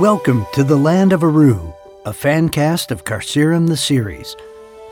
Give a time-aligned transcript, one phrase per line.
[0.00, 1.74] Welcome to the Land of Aru,
[2.06, 4.34] a fan cast of Carcerem the series,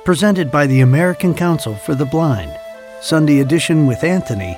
[0.04, 2.54] presented by the American Council for the Blind,
[3.00, 4.54] Sunday edition with Anthony,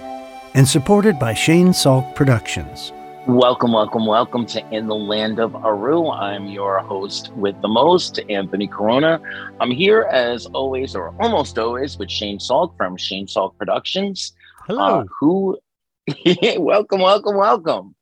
[0.55, 2.93] and supported by Shane Salk Productions.
[3.29, 6.11] Welcome, welcome, welcome to In the Land of Aru.
[6.11, 9.21] I'm your host with the most, Anthony Corona.
[9.61, 14.33] I'm here as always, or almost always, with Shane Salk from Shane Salk Productions.
[14.67, 15.03] Hello.
[15.03, 15.59] Uh, who?
[16.59, 17.95] welcome, welcome, welcome.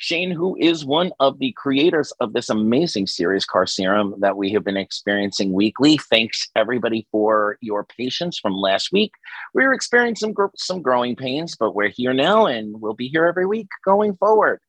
[0.00, 4.64] Shane, who is one of the creators of this amazing series, Carcerem, that we have
[4.64, 5.98] been experiencing weekly.
[5.98, 9.12] Thanks everybody for your patience from last week.
[9.52, 13.26] We were experiencing some, some growing pains, but we're here now and we'll be here
[13.26, 14.60] every week going forward.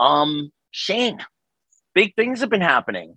[0.00, 1.24] Um, Shane,
[1.94, 3.16] big things have been happening.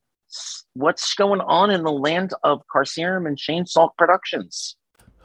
[0.76, 4.76] What's going on in the land of Carcerem and Shane Salk Productions?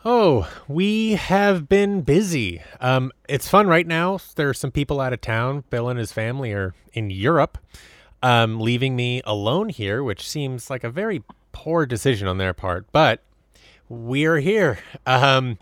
[0.06, 2.60] Oh, we have been busy.
[2.78, 4.18] Um, it's fun right now.
[4.36, 5.64] There are some people out of town.
[5.70, 7.56] Bill and his family are in Europe,
[8.22, 12.84] um, leaving me alone here, which seems like a very poor decision on their part.
[12.92, 13.22] But
[13.88, 14.78] we're here.
[15.06, 15.56] Um,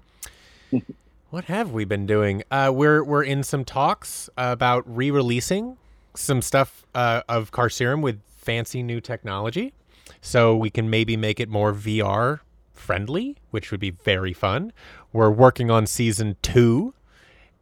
[1.31, 2.43] what have we been doing?
[2.51, 5.77] Uh, we're we're in some talks about re-releasing
[6.17, 9.73] some stuff uh, of Carcerem with fancy new technology,
[10.21, 12.41] so we can maybe make it more VR
[12.83, 14.73] friendly, which would be very fun.
[15.13, 16.93] We're working on season two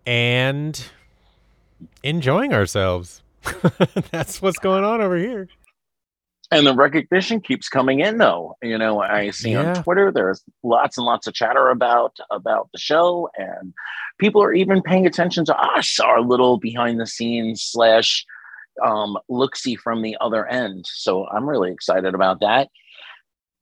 [0.07, 0.83] and
[2.03, 3.23] enjoying ourselves.
[4.11, 5.49] That's what's going on over here.
[6.53, 8.57] And the recognition keeps coming in, though.
[8.61, 9.75] You know, I see yeah.
[9.77, 13.73] on Twitter there's lots and lots of chatter about about the show, and
[14.19, 18.27] people are even paying attention to us, our little behind the scenes slash
[18.85, 20.87] um, look see from the other end.
[20.89, 22.69] So I'm really excited about that.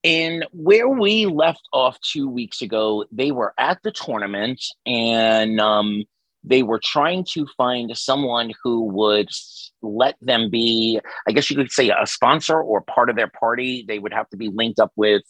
[0.04, 6.04] And where we left off two weeks ago, they were at the tournament and um,
[6.44, 9.28] they were trying to find someone who would
[9.82, 13.84] let them be, I guess you could say, a sponsor or part of their party.
[13.86, 15.22] They would have to be linked up with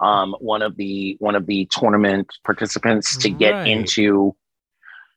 [0.00, 3.66] um, one of the one of the tournament participants to get right.
[3.68, 4.34] into.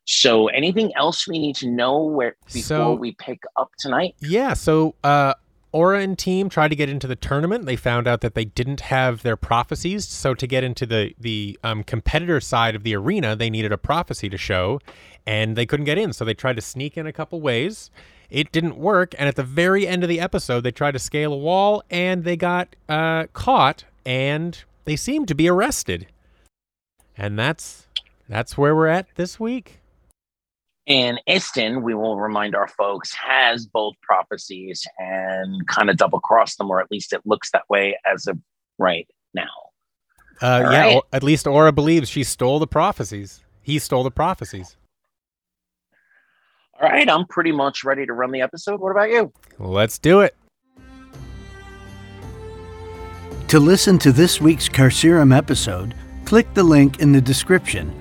[0.05, 4.15] So, anything else we need to know where before so, we pick up tonight?
[4.19, 4.53] Yeah.
[4.53, 5.33] So, uh,
[5.73, 7.65] Aura and team tried to get into the tournament.
[7.65, 10.07] They found out that they didn't have their prophecies.
[10.07, 13.77] So to get into the the um, competitor side of the arena, they needed a
[13.77, 14.79] prophecy to show,
[15.25, 16.13] and they couldn't get in.
[16.13, 17.89] So they tried to sneak in a couple ways.
[18.29, 21.33] It didn't work, and at the very end of the episode, they tried to scale
[21.33, 26.07] a wall, and they got uh, caught, and they seemed to be arrested.
[27.17, 27.87] And that's
[28.29, 29.79] that's where we're at this week.
[30.85, 36.55] And Iston, we will remind our folks, has both prophecies and kind of double cross
[36.57, 38.37] them, or at least it looks that way as of
[38.77, 39.47] right now.
[40.41, 41.01] Uh, yeah, right.
[41.13, 43.41] at least Aura believes she stole the prophecies.
[43.61, 44.75] He stole the prophecies.
[46.81, 48.81] All right, I'm pretty much ready to run the episode.
[48.81, 49.31] What about you?
[49.59, 50.35] Let's do it.
[53.47, 55.93] To listen to this week's Carcerem episode,
[56.25, 57.93] click the link in the description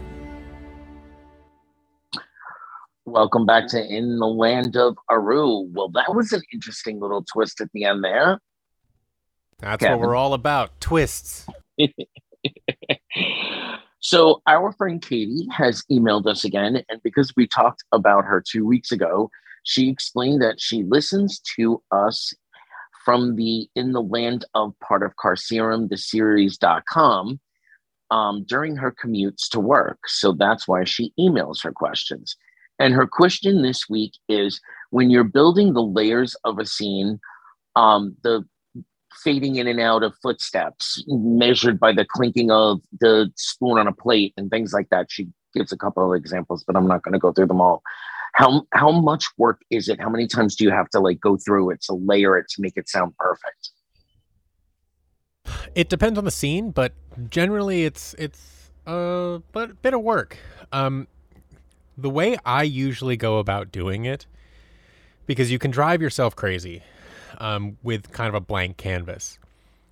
[3.04, 5.68] Welcome back to In the Land of Aru.
[5.72, 8.38] Well, that was an interesting little twist at the end there.
[9.58, 9.98] That's Kevin.
[9.98, 11.44] what we're all about twists.
[14.00, 16.80] so, our friend Katie has emailed us again.
[16.88, 19.30] And because we talked about her two weeks ago,
[19.64, 22.32] she explained that she listens to us
[23.04, 27.40] from the In the Land of part of Carcerem, the series.com
[28.12, 29.98] um, during her commutes to work.
[30.06, 32.36] So that's why she emails her questions.
[32.78, 34.60] And her question this week is
[34.90, 37.20] when you're building the layers of a scene,
[37.76, 38.44] um, the
[39.22, 43.92] fading in and out of footsteps measured by the clinking of the spoon on a
[43.92, 45.06] plate and things like that.
[45.10, 47.82] She gives a couple of examples, but I'm not going to go through them all.
[48.34, 50.00] How how much work is it?
[50.00, 52.62] How many times do you have to like go through it to layer it to
[52.62, 53.70] make it sound perfect?
[55.74, 56.92] It depends on the scene, but
[57.28, 60.38] generally it's it's a bit of work.
[60.72, 61.08] Um,
[62.02, 64.26] the way I usually go about doing it,
[65.26, 66.82] because you can drive yourself crazy
[67.38, 69.38] um, with kind of a blank canvas.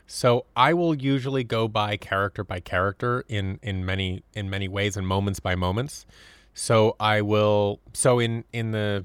[0.06, 4.96] So I will usually go by character by character in in many in many ways
[4.96, 6.04] and moments by moments.
[6.52, 9.04] So I will so in in the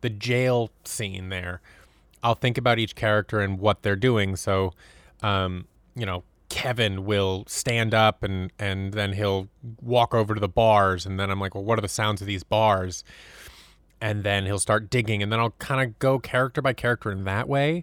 [0.00, 1.60] the jail scene there,
[2.22, 4.34] I'll think about each character and what they're doing.
[4.36, 4.72] So
[5.22, 9.48] um, you know, Kevin will stand up and and then he'll
[9.80, 12.26] walk over to the bars and then I'm like, well, what are the sounds of
[12.26, 13.02] these bars?
[14.02, 17.24] And then he'll start digging and then I'll kind of go character by character in
[17.24, 17.82] that way.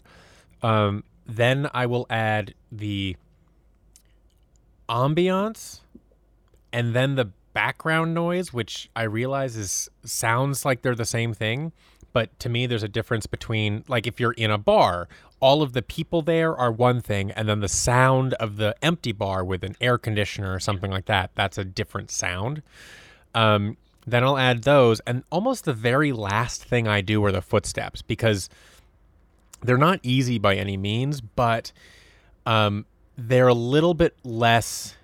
[0.62, 3.16] Um, then I will add the
[4.90, 5.82] ambiance
[6.74, 11.72] and then the background noise, which I realize is sounds like they're the same thing,
[12.14, 15.08] But to me, there's a difference between like if you're in a bar,
[15.40, 19.12] all of the people there are one thing, and then the sound of the empty
[19.12, 22.64] bar with an air conditioner or something like that, that's a different sound.
[23.36, 27.42] Um, then I'll add those, and almost the very last thing I do are the
[27.42, 28.50] footsteps because
[29.62, 31.72] they're not easy by any means, but
[32.46, 32.86] um,
[33.18, 34.96] they're a little bit less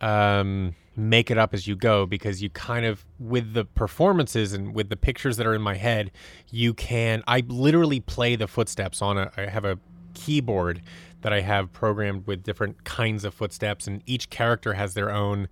[0.00, 4.74] um, make it up as you go because you kind of with the performances and
[4.74, 6.10] with the pictures that are in my head
[6.50, 9.78] you can i literally play the footsteps on a i have a
[10.14, 10.80] keyboard
[11.20, 15.48] that i have programmed with different kinds of footsteps and each character has their own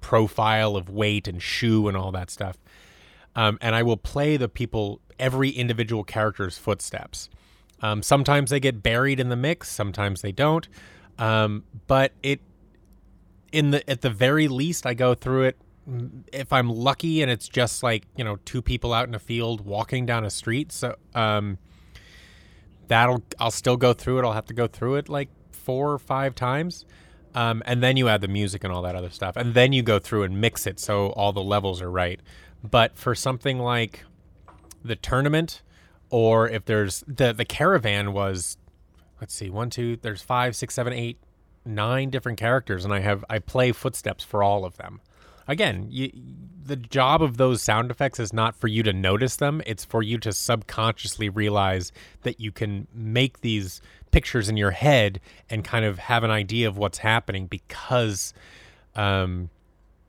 [0.00, 2.56] profile of weight and shoe and all that stuff.
[3.36, 7.28] Um, and i will play the people every individual character's footsteps.
[7.82, 10.68] Um, sometimes they get buried in the mix sometimes they don't.
[11.18, 12.40] Um, but it
[13.52, 15.56] in the at the very least I go through it
[16.32, 19.62] if I'm lucky and it's just like, you know, two people out in a field
[19.62, 20.72] walking down a street.
[20.72, 21.58] So um
[22.88, 24.24] that'll I'll still go through it.
[24.24, 26.84] I'll have to go through it like four or five times.
[27.32, 29.36] Um, and then you add the music and all that other stuff.
[29.36, 32.20] And then you go through and mix it so all the levels are right.
[32.68, 34.04] But for something like
[34.84, 35.62] the tournament,
[36.10, 38.58] or if there's the the caravan was
[39.20, 41.18] let's see, one, two, there's five, six, seven, eight,
[41.64, 45.00] nine different characters and I have I play footsteps for all of them.
[45.46, 46.10] Again, you,
[46.64, 50.02] the job of those sound effects is not for you to notice them, it's for
[50.02, 51.90] you to subconsciously realize
[52.22, 53.80] that you can make these
[54.12, 58.32] pictures in your head and kind of have an idea of what's happening because
[58.94, 59.50] um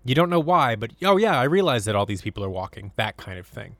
[0.03, 2.91] you don't know why, but oh yeah, I realize that all these people are walking,
[2.95, 3.75] that kind of thing.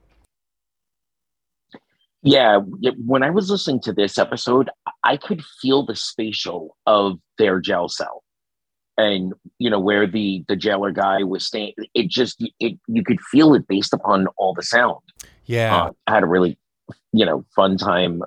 [2.22, 2.60] Yeah,
[3.04, 4.70] when I was listening to this episode,
[5.02, 8.22] I could feel the spatial of their jail cell,
[8.96, 11.72] and you know where the the jailer guy was staying.
[11.94, 15.00] It just it you could feel it based upon all the sound.
[15.46, 16.56] Yeah, uh, I had a really
[17.12, 18.22] you know fun time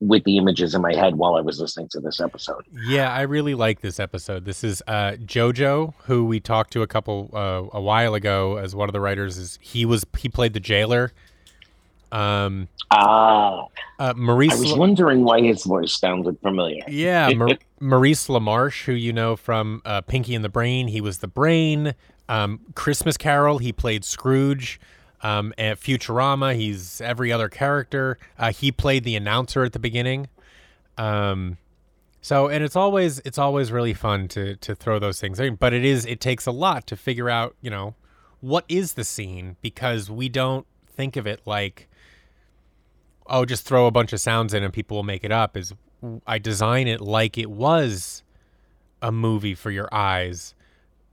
[0.00, 2.66] with the images in my head while I was listening to this episode.
[2.86, 4.44] Yeah, I really like this episode.
[4.44, 8.74] This is uh, Jojo, who we talked to a couple uh, a while ago as
[8.74, 9.38] one of the writers.
[9.38, 11.12] Is he was he played the jailer
[12.12, 13.66] um, ah,
[13.98, 14.52] uh, Maurice.
[14.52, 16.82] I was wondering why his voice sounded familiar.
[16.88, 21.18] Yeah, Mar- Maurice LaMarche, who you know from uh, Pinky and the Brain, he was
[21.18, 21.94] the Brain.
[22.28, 24.80] Um, Christmas Carol, he played Scrooge.
[25.22, 28.16] Um, at Futurama, he's every other character.
[28.38, 30.28] Uh, he played the announcer at the beginning.
[30.96, 31.58] Um,
[32.22, 35.74] so, and it's always it's always really fun to to throw those things in, but
[35.74, 37.94] it is it takes a lot to figure out, you know,
[38.40, 41.88] what is the scene because we don't think of it like
[43.30, 45.72] oh, just throw a bunch of sounds in and people will make it up is
[46.26, 48.22] I design it like it was
[49.00, 50.54] a movie for your eyes.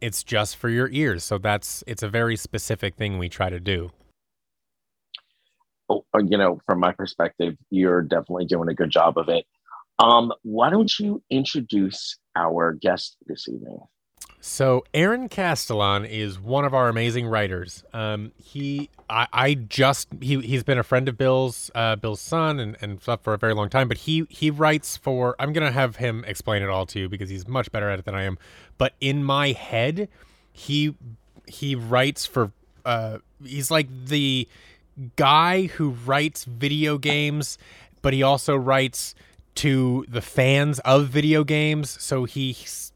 [0.01, 1.23] It's just for your ears.
[1.23, 3.91] So that's it's a very specific thing we try to do.
[5.89, 9.45] Oh, uh, you know, from my perspective, you're definitely doing a good job of it.
[9.99, 13.79] Um, why don't you introduce our guest this evening?
[14.47, 17.83] So Aaron Castellan is one of our amazing writers.
[17.93, 22.57] Um, he, I, I, just he he's been a friend of Bill's, uh, Bill's son,
[22.57, 23.89] and, and stuff for a very long time.
[23.89, 25.35] But he he writes for.
[25.37, 28.05] I'm gonna have him explain it all to you because he's much better at it
[28.05, 28.37] than I am.
[28.77, 30.07] But in my head,
[30.53, 30.95] he
[31.45, 32.51] he writes for.
[32.85, 34.47] Uh, he's like the
[35.17, 37.57] guy who writes video games,
[38.01, 39.13] but he also writes
[39.55, 42.01] to the fans of video games.
[42.01, 42.93] So he's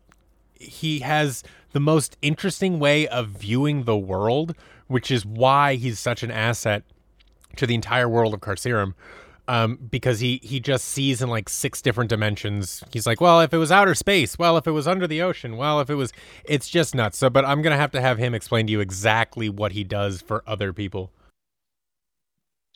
[0.61, 4.55] he has the most interesting way of viewing the world,
[4.87, 6.83] which is why he's such an asset
[7.55, 8.93] to the entire world of Carcerem.
[9.47, 12.83] Um, because he he just sees in like six different dimensions.
[12.93, 15.57] He's like, well, if it was outer space, well, if it was under the ocean,
[15.57, 16.13] well, if it was,
[16.45, 17.17] it's just nuts.
[17.17, 20.21] So, but I'm gonna have to have him explain to you exactly what he does
[20.21, 21.11] for other people.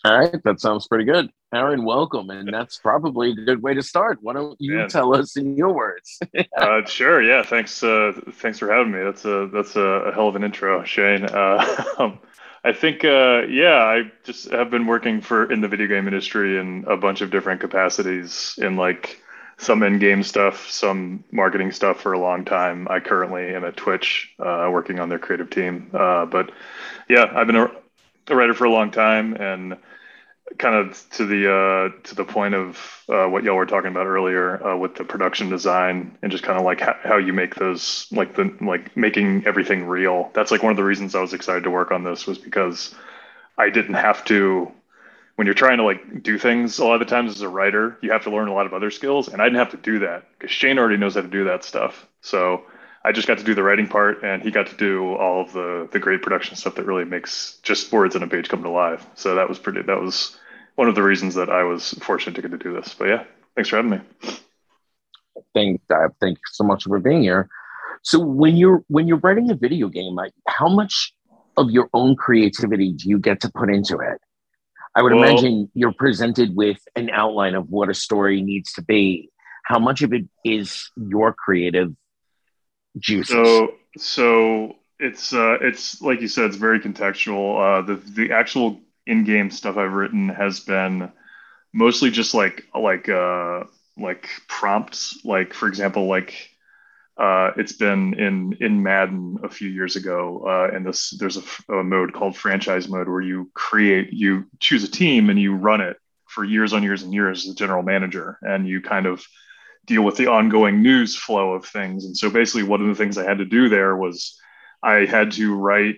[0.03, 1.29] All right, that sounds pretty good.
[1.55, 2.29] Aaron, welcome.
[2.29, 4.19] And that's probably a good way to start.
[4.21, 4.87] Why don't you yeah.
[4.87, 6.19] tell us in your words?
[6.57, 7.21] uh, sure.
[7.21, 7.43] Yeah.
[7.43, 7.81] Thanks.
[7.81, 9.01] Uh, thanks for having me.
[9.01, 11.25] That's a, that's a, hell of an intro, Shane.
[11.25, 12.19] Uh, um,
[12.63, 16.57] I think, uh, yeah, I just have been working for in the video game industry
[16.59, 19.21] in a bunch of different capacities in like
[19.57, 22.87] some in-game stuff, some marketing stuff for a long time.
[22.89, 25.89] I currently am at Twitch, uh, working on their creative team.
[25.93, 26.51] Uh, but
[27.07, 27.71] yeah, I've been a,
[28.27, 29.77] a writer for a long time and
[30.57, 34.07] kind of to the uh, to the point of uh, what y'all were talking about
[34.07, 37.55] earlier uh, with the production design and just kind of like ha- how you make
[37.55, 40.31] those like the like making everything real.
[40.33, 42.93] That's like one of the reasons I was excited to work on this was because
[43.57, 44.71] I didn't have to.
[45.35, 47.97] When you're trying to like do things, a lot of the times as a writer,
[48.01, 49.99] you have to learn a lot of other skills, and I didn't have to do
[49.99, 52.07] that because Shane already knows how to do that stuff.
[52.21, 52.63] So
[53.05, 55.53] I just got to do the writing part, and he got to do all of
[55.53, 58.69] the the great production stuff that really makes just words on a page come to
[58.69, 59.05] life.
[59.13, 59.83] So that was pretty.
[59.83, 60.37] That was
[60.73, 62.95] one of the reasons that I was fortunate to get to do this.
[62.97, 63.23] But yeah,
[63.55, 64.01] thanks for having me.
[65.53, 67.47] Thank, uh, thank you so much for being here.
[68.01, 71.13] So when you're when you're writing a video game, like how much
[71.57, 74.19] of your own creativity do you get to put into it?
[74.95, 78.81] I would well, imagine you're presented with an outline of what a story needs to
[78.81, 79.29] be.
[79.65, 81.93] How much of it is your creative
[82.99, 83.33] juices?
[83.33, 87.79] So, so it's uh, it's like you said, it's very contextual.
[87.79, 91.11] Uh, the the actual in-game stuff I've written has been
[91.73, 93.63] mostly just like like uh,
[93.97, 95.23] like prompts.
[95.23, 96.49] Like for example, like
[97.17, 101.73] uh, it's been in in Madden a few years ago, uh, and this there's a,
[101.73, 105.79] a, mode called franchise mode where you create, you choose a team and you run
[105.79, 105.97] it
[106.27, 109.25] for years on years and years as a general manager, and you kind of
[109.85, 112.05] deal with the ongoing news flow of things.
[112.05, 114.39] And so basically, one of the things I had to do there was
[114.81, 115.97] I had to write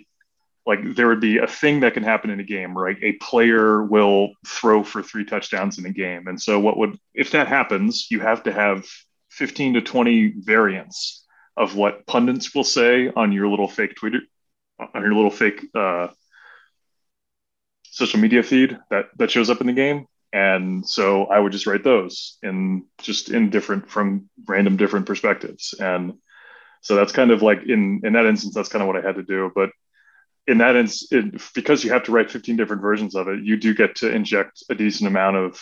[0.66, 2.98] like there would be a thing that can happen in a game, right?
[3.02, 7.32] A player will throw for three touchdowns in a game, and so what would if
[7.32, 8.86] that happens, you have to have
[9.30, 11.26] 15 to 20 variants
[11.56, 14.20] of what pundits will say on your little fake Twitter,
[14.80, 16.08] on your little fake uh,
[17.84, 20.06] social media feed that that shows up in the game.
[20.34, 25.74] And so I would just write those in just in different from random different perspectives.
[25.80, 26.16] And
[26.82, 29.16] so that's kind of like in in that instance, that's kind of what I had
[29.16, 29.52] to do.
[29.54, 29.72] But
[30.46, 33.74] in that instance, because you have to write 15 different versions of it, you do
[33.74, 35.62] get to inject a decent amount of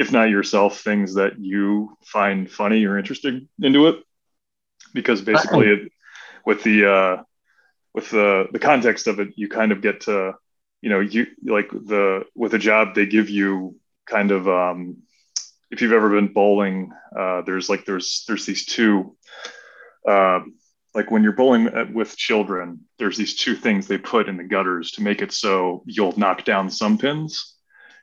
[0.00, 3.96] if not yourself, things that you find funny or interesting into it.
[4.94, 5.92] Because basically, it,
[6.46, 7.22] with the uh,
[7.92, 10.32] with the the context of it, you kind of get to,
[10.80, 13.76] you know, you like the with a job they give you
[14.10, 14.98] kind of um,
[15.70, 19.16] if you've ever been bowling, uh, there's like there's there's these two.
[20.06, 20.40] Uh,
[20.92, 24.90] like when you're bowling with children, there's these two things they put in the gutters
[24.92, 27.54] to make it so you'll knock down some pins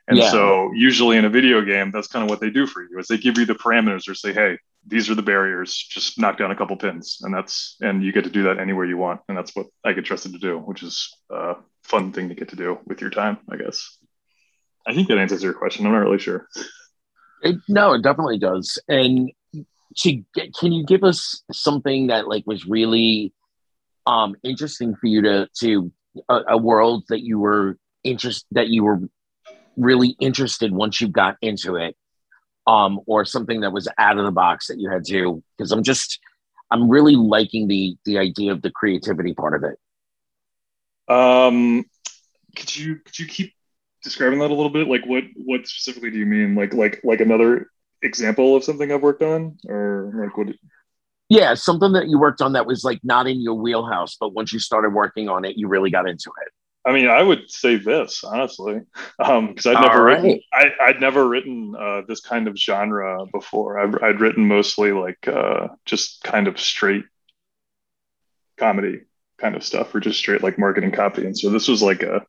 [0.07, 0.31] and yeah.
[0.31, 3.07] so usually in a video game, that's kind of what they do for you is
[3.07, 6.49] they give you the parameters or say, hey, these are the barriers, just knock down
[6.49, 7.19] a couple pins.
[7.21, 9.19] And that's and you get to do that anywhere you want.
[9.27, 12.49] And that's what I get trusted to do, which is a fun thing to get
[12.49, 13.96] to do with your time, I guess.
[14.87, 15.85] I think that answers your question.
[15.85, 16.47] I'm not really sure.
[17.43, 18.79] It, no, it definitely does.
[18.87, 19.31] And
[19.97, 23.33] to get, can you give us something that like was really
[24.05, 25.91] um, interesting for you to to
[26.29, 28.99] a, a world that you were interest that you were
[29.75, 31.95] really interested once you got into it
[32.65, 35.83] um, or something that was out of the box that you had to because i'm
[35.83, 36.19] just
[36.71, 41.83] i'm really liking the the idea of the creativity part of it um
[42.55, 43.53] could you could you keep
[44.03, 47.19] describing that a little bit like what what specifically do you mean like like like
[47.19, 47.69] another
[48.01, 50.47] example of something i've worked on or like what
[51.29, 54.53] yeah something that you worked on that was like not in your wheelhouse but once
[54.53, 56.51] you started working on it you really got into it
[56.87, 58.79] I mean, I would say this honestly,
[59.17, 60.23] because um, I'd never right.
[60.23, 63.77] written, I, would never written uh, this kind of genre before.
[63.77, 67.03] I've, I'd written mostly like uh, just kind of straight
[68.55, 69.01] comedy
[69.37, 71.25] kind of stuff, or just straight like marketing copy.
[71.25, 72.25] And so this was like a,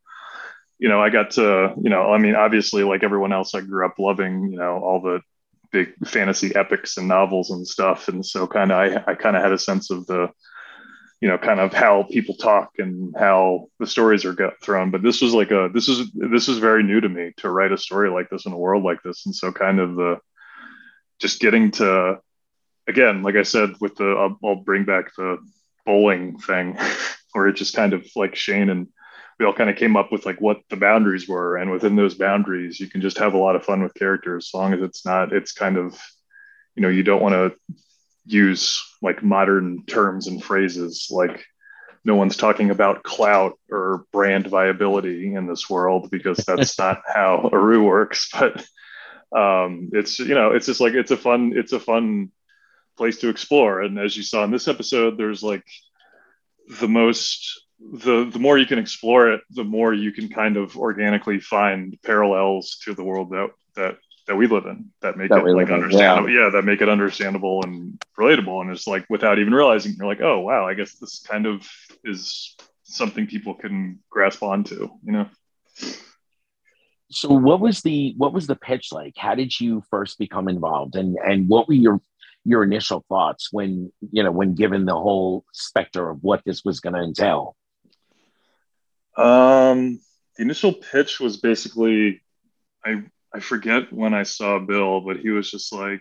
[0.78, 3.84] you know, I got to, you know, I mean, obviously, like everyone else, I grew
[3.84, 5.20] up loving, you know, all the
[5.70, 9.42] big fantasy epics and novels and stuff, and so kind of I, I kind of
[9.42, 10.28] had a sense of the
[11.20, 14.90] you know kind of how people talk and how the stories are get thrown.
[14.90, 17.72] But this was like a this is this is very new to me to write
[17.72, 19.26] a story like this in a world like this.
[19.26, 20.18] And so kind of the
[21.18, 22.20] just getting to
[22.86, 25.38] again like i said with the i'll, I'll bring back the
[25.84, 26.78] bowling thing
[27.32, 28.88] where it just kind of like shane and
[29.38, 32.14] we all kind of came up with like what the boundaries were and within those
[32.14, 35.04] boundaries you can just have a lot of fun with characters as long as it's
[35.04, 36.00] not it's kind of
[36.74, 37.74] you know you don't want to
[38.26, 41.44] use like modern terms and phrases like
[42.04, 47.50] no one's talking about clout or brand viability in this world because that's not how
[47.52, 48.30] Aru works.
[48.32, 48.64] But
[49.36, 52.30] um, it's you know it's just like it's a fun it's a fun
[52.96, 53.82] place to explore.
[53.82, 55.64] And as you saw in this episode, there's like
[56.80, 60.76] the most the the more you can explore it, the more you can kind of
[60.76, 65.44] organically find parallels to the world that that that we live in that make that
[65.44, 66.30] it like understandable.
[66.30, 66.44] Yeah.
[66.44, 66.50] yeah.
[66.50, 68.60] that make it understandable and relatable.
[68.60, 71.66] And it's like without even realizing, you're like, oh wow, I guess this kind of
[72.04, 75.26] is something people can grasp onto, you know.
[77.10, 79.14] So what was the what was the pitch like?
[79.16, 82.00] How did you first become involved, and and what were your
[82.44, 86.80] your initial thoughts when you know when given the whole specter of what this was
[86.80, 87.56] going to entail?
[89.18, 90.00] Um,
[90.36, 92.22] the initial pitch was basically
[92.84, 93.02] I
[93.34, 96.00] I forget when I saw Bill, but he was just like,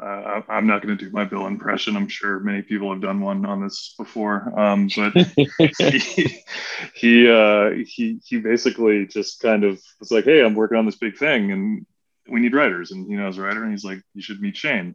[0.00, 1.96] uh, I'm not going to do my Bill impression.
[1.96, 4.52] I'm sure many people have done one on this before.
[4.58, 5.12] Um, but
[5.78, 6.42] he,
[6.94, 10.96] he, uh, he, he basically just kind of was like, Hey, I'm working on this
[10.96, 11.86] big thing and
[12.28, 12.92] we need writers.
[12.92, 14.94] And, you know, as a writer, and he's like, you should meet Shane.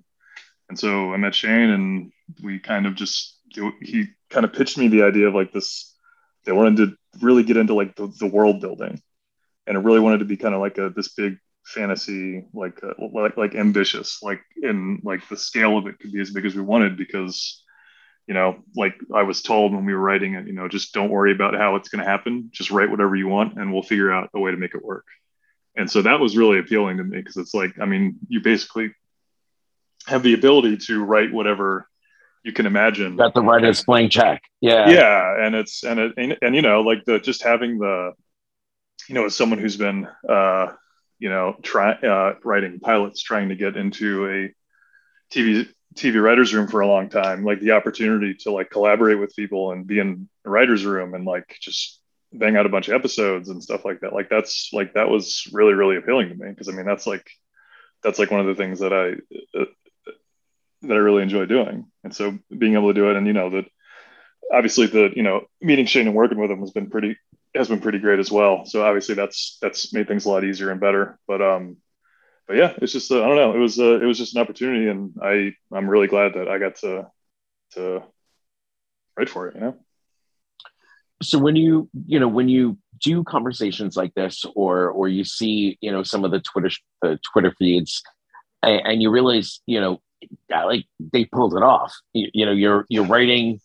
[0.69, 3.37] And so I met Shane and we kind of just,
[3.81, 5.93] he kind of pitched me the idea of like this,
[6.45, 9.01] they wanted to really get into like the, the world building.
[9.67, 12.93] And it really wanted to be kind of like a this big fantasy like uh,
[13.11, 16.53] like like ambitious like in like the scale of it could be as big as
[16.53, 17.63] we wanted because
[18.27, 21.09] you know like i was told when we were writing it you know just don't
[21.09, 22.49] worry about how it's going to happen.
[22.51, 25.05] Just write whatever you want and we'll figure out a way to make it work.
[25.75, 28.93] And so that was really appealing to me because it's like i mean you basically
[30.05, 31.87] have the ability to write whatever
[32.45, 36.37] you can imagine that the writer's playing check yeah yeah and it's and it and,
[36.41, 38.11] and you know like the just having the
[39.09, 40.71] you know as someone who's been uh
[41.19, 46.67] you know, try uh, writing pilots, trying to get into a TV TV writers room
[46.67, 47.45] for a long time.
[47.45, 51.25] Like the opportunity to like collaborate with people and be in a writers room and
[51.25, 52.01] like just
[52.33, 54.13] bang out a bunch of episodes and stuff like that.
[54.13, 57.25] Like that's like that was really really appealing to me because I mean that's like
[58.03, 59.13] that's like one of the things that I
[59.57, 59.65] uh,
[60.81, 61.85] that I really enjoy doing.
[62.03, 63.65] And so being able to do it and you know that
[64.51, 67.17] obviously the you know meeting Shane and working with him has been pretty
[67.55, 68.65] has been pretty great as well.
[68.65, 71.19] So obviously that's that's made things a lot easier and better.
[71.27, 71.77] But um,
[72.47, 73.55] but yeah, it's just uh, I don't know.
[73.55, 76.59] It was uh, it was just an opportunity, and I I'm really glad that I
[76.59, 77.07] got to
[77.71, 78.03] to
[79.17, 79.55] write for it.
[79.55, 79.75] You know.
[81.23, 85.77] So when you you know when you do conversations like this, or or you see
[85.81, 86.69] you know some of the Twitter
[87.01, 88.03] the Twitter feeds,
[88.61, 90.01] and, and you realize you know
[90.49, 91.93] like they pulled it off.
[92.13, 93.59] You, you know you're you're writing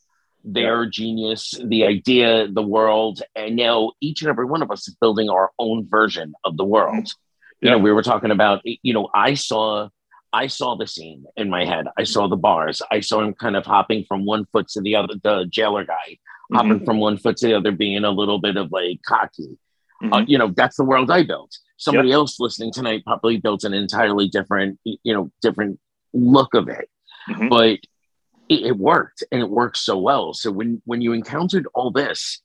[0.45, 0.91] their yeah.
[0.91, 5.29] genius, the idea, the world, and now each and every one of us is building
[5.29, 7.05] our own version of the world.
[7.05, 7.67] Mm-hmm.
[7.67, 7.73] Yeah.
[7.73, 9.89] You know, we were talking about, you know, I saw
[10.33, 11.87] I saw the scene in my head.
[11.99, 12.81] I saw the bars.
[12.91, 15.95] I saw him kind of hopping from one foot to the other, the jailer guy,
[15.95, 16.57] mm-hmm.
[16.57, 19.59] hopping from one foot to the other, being a little bit of like cocky.
[20.03, 20.13] Uh, mm-hmm.
[20.13, 21.57] Uh, you know, that's the world I built.
[21.77, 25.81] Somebody else listening tonight probably built an entirely different, you know, different
[26.13, 26.89] look of it.
[27.29, 27.49] Mm-hmm.
[27.49, 27.79] But
[28.49, 30.35] it, it worked and it worked so well.
[30.35, 32.41] So when when you encountered all this,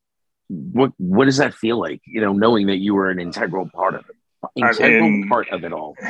[0.47, 2.01] what what does that feel like?
[2.05, 4.15] You know, knowing that you were an integral part of it,
[4.55, 5.95] integral I mean, part of it all.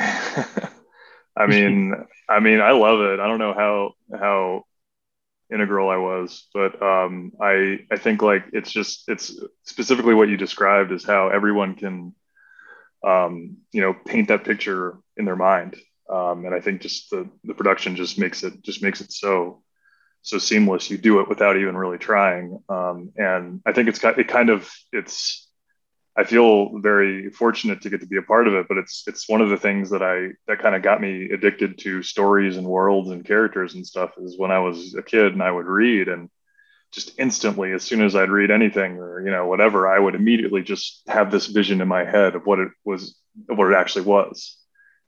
[1.38, 1.94] I mean,
[2.30, 3.20] I mean, I love it.
[3.20, 4.63] I don't know how how
[5.52, 10.38] integral I was, but um, I I think like it's just it's specifically what you
[10.38, 12.15] described is how everyone can,
[13.06, 15.76] um, you know, paint that picture in their mind,
[16.10, 19.63] um, and I think just the the production just makes it just makes it so
[20.22, 20.89] so seamless.
[20.89, 22.60] You do it without even really trying.
[22.68, 25.44] Um, and I think it's it kind of it's.
[26.18, 29.28] I feel very fortunate to get to be a part of it, but it's it's
[29.28, 32.65] one of the things that I that kind of got me addicted to stories and
[32.65, 34.12] worlds and characters and stuff.
[34.18, 36.30] Is when I was a kid and I would read and
[36.91, 40.63] just instantly, as soon as I'd read anything or you know whatever, I would immediately
[40.63, 44.58] just have this vision in my head of what it was, what it actually was.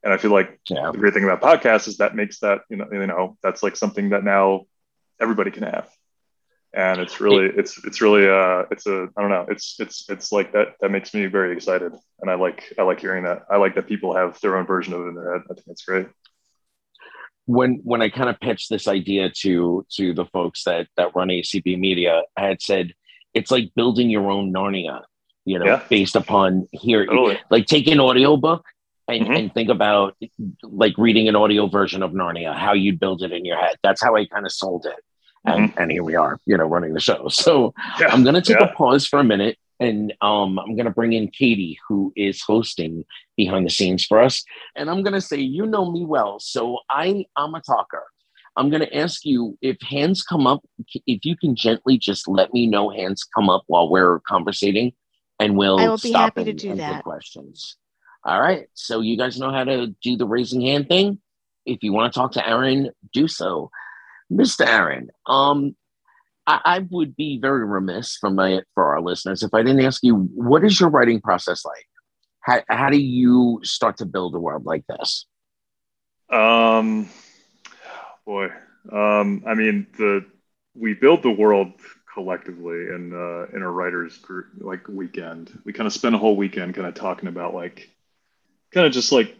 [0.07, 0.89] And I feel like yeah.
[0.89, 3.75] the great thing about podcasts is that makes that you know you know that's like
[3.75, 4.61] something that now
[5.19, 5.89] everybody can have
[6.73, 10.31] and it's really it's it's really uh it's a i don't know it's it's it's
[10.31, 13.57] like that that makes me very excited and i like i like hearing that i
[13.57, 15.83] like that people have their own version of it in their head i think that's
[15.83, 16.07] great
[17.45, 21.29] when when i kind of pitched this idea to to the folks that that run
[21.29, 22.93] acb media i had said
[23.33, 25.01] it's like building your own narnia
[25.43, 25.83] you know yeah.
[25.89, 27.39] based upon here totally.
[27.49, 28.65] like take an audiobook
[29.07, 29.33] and, mm-hmm.
[29.33, 30.15] and think about
[30.63, 33.77] like reading an audio version of Narnia, how you'd build it in your head.
[33.83, 34.95] That's how I kind of sold it.
[35.45, 35.79] And, mm-hmm.
[35.81, 37.27] and here we are, you know, running the show.
[37.31, 38.07] So yeah.
[38.07, 38.67] I'm going to take yeah.
[38.67, 42.41] a pause for a minute and um, I'm going to bring in Katie, who is
[42.41, 44.43] hosting behind the scenes for us.
[44.75, 46.39] And I'm going to say, you know me well.
[46.39, 48.03] So I, I'm a talker.
[48.55, 50.63] I'm going to ask you if hands come up,
[51.05, 54.93] if you can gently just let me know hands come up while we're conversating
[55.39, 57.03] and we'll I will be happy and, to do that.
[57.03, 57.77] questions.
[58.27, 58.67] All right.
[58.73, 61.19] So you guys know how to do the raising hand thing.
[61.65, 63.71] If you want to talk to Aaron, do so.
[64.29, 64.67] Mr.
[64.67, 65.77] Aaron, um,
[66.45, 70.03] I, I, would be very remiss for my for our listeners if I didn't ask
[70.03, 71.85] you what is your writing process like?
[72.41, 75.25] How, how do you start to build a world like this?
[76.29, 77.07] Um,
[78.25, 78.49] boy,
[78.91, 80.25] um, I mean the
[80.75, 81.71] we build the world
[82.13, 85.57] collectively in uh, in a writers group like weekend.
[85.63, 87.89] We kind of spend a whole weekend kind of talking about like
[88.71, 89.35] kind of just like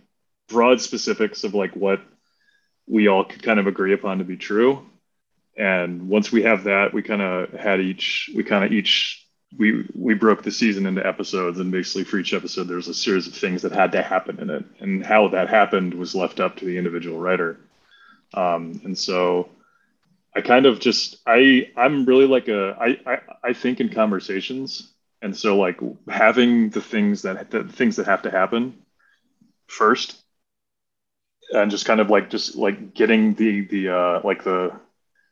[0.48, 2.02] broad specifics of like what
[2.88, 4.86] we all could kind of agree upon to be true.
[5.58, 9.86] And once we have that, we kind of had each, we kind of each we
[9.96, 13.34] we broke the season into episodes, and basically for each episode, there's a series of
[13.34, 16.66] things that had to happen in it, and how that happened was left up to
[16.66, 17.58] the individual writer.
[18.34, 19.50] Um, and so,
[20.36, 24.92] I kind of just I I'm really like a I I, I think in conversations,
[25.22, 28.78] and so like having the things that the things that have to happen
[29.68, 30.22] first,
[31.52, 34.72] and just kind of like just like getting the the uh, like the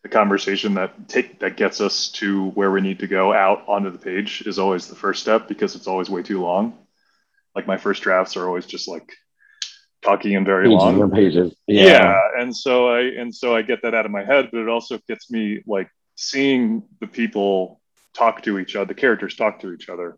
[0.04, 3.89] the conversation that take that gets us to where we need to go out onto
[3.89, 6.78] the page is always the first step because it's always way too long.
[7.56, 9.12] Like my first drafts are always just like
[10.04, 11.56] talking and very pages long and pages.
[11.67, 11.86] Yeah.
[11.86, 12.21] yeah.
[12.38, 15.00] And so I and so I get that out of my head, but it also
[15.08, 17.82] gets me like seeing the people
[18.13, 20.17] talk to each other, the characters talk to each other.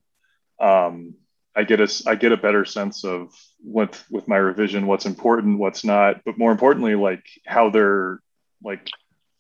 [0.60, 1.16] Um,
[1.56, 5.60] I get a I get a better sense of what with my revision, what's important,
[5.60, 8.20] what's not, but more importantly, like how they're
[8.64, 8.90] like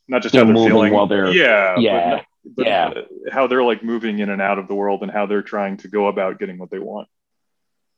[0.08, 0.93] not just they're how they're feeling.
[0.93, 2.10] while they're yeah, yeah,
[2.43, 2.93] but, but yeah.
[3.32, 5.88] how they're like moving in and out of the world and how they're trying to
[5.88, 7.08] go about getting what they want.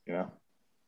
[0.05, 0.31] You know,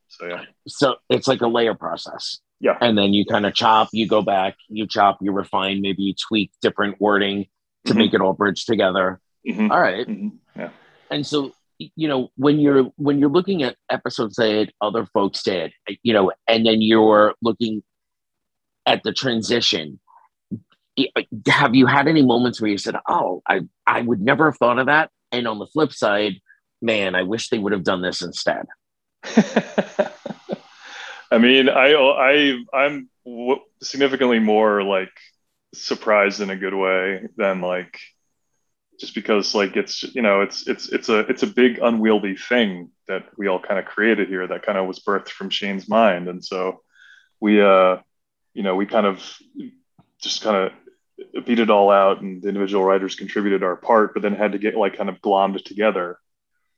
[0.10, 2.40] so yeah, so it's like a layer process.
[2.60, 6.04] yeah, and then you kind of chop, you go back, you chop, you refine, maybe
[6.04, 7.46] you tweak different wording
[7.86, 7.98] to Mhm.
[7.98, 9.20] make it all bridge together.
[9.48, 9.72] Mhm.
[9.72, 10.08] All right.
[10.08, 10.34] Mhm.
[10.56, 10.70] yeah,
[11.10, 11.52] And so,
[11.96, 16.32] you know, when you're when you're looking at episodes that other folks did, you know,
[16.48, 17.84] and then you're looking
[18.86, 20.00] at the transition,
[21.00, 24.58] uh, have you had any moments where you said, "Oh, I I would never have
[24.58, 26.34] thought of that," and on the flip side,
[26.82, 28.66] man, I wish they would have done this instead.
[31.32, 33.10] I mean, I I I'm
[33.82, 35.12] significantly more like
[35.74, 37.98] surprised in a good way than like
[39.02, 42.90] just because like it's you know it's it's it's a it's a big unwieldy thing
[43.08, 46.30] that we all kind of created here that kind of was birthed from Shane's mind,
[46.30, 46.82] and so
[47.40, 47.98] we uh
[48.54, 49.38] you know we kind of
[50.22, 50.72] just kind
[51.36, 54.54] of beat it all out, and the individual writers contributed our part, but then had
[54.54, 56.18] to get like kind of glommed together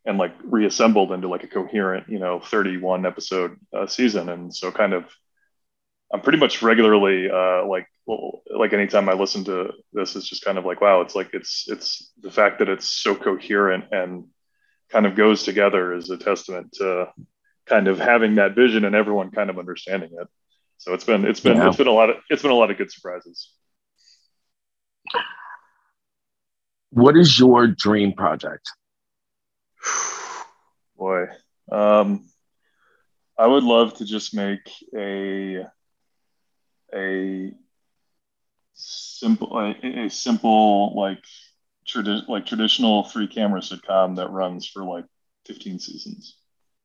[0.06, 4.30] and like reassembled into like a coherent, you know, 31 episode uh, season.
[4.30, 5.06] And so kind of,
[6.14, 10.46] I'm pretty much regularly uh, like, well, like anytime I listen to this, it's just
[10.46, 14.26] kind of like, wow, it's like, it's, it's the fact that it's so coherent and
[14.92, 17.08] kind of goes together is a testament to
[17.66, 20.28] kind of having that vision and everyone kind of understanding it.
[20.78, 21.70] So it's been, it's been, Yeah.
[21.70, 23.52] it's been a lot of, it's been a lot of good surprises.
[26.92, 28.70] What is your dream project?
[30.96, 31.26] Boy,
[31.72, 32.30] um,
[33.36, 35.66] I would love to just make a
[36.94, 37.52] a
[38.74, 41.24] simple a, a simple like
[41.88, 45.06] tradi- like traditional three camera sitcom that runs for like
[45.46, 46.38] 15 seasons.